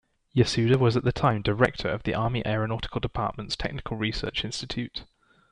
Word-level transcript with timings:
Yasuda 0.35 0.79
was 0.79 0.97
at 0.97 1.03
the 1.03 1.11
time 1.11 1.43
director 1.43 1.87
of 1.87 2.01
the 2.01 2.15
Army 2.15 2.43
Aeronautical 2.43 2.99
Department's 2.99 3.55
Technical 3.55 3.97
Research 3.97 4.43
Institute. 4.43 5.03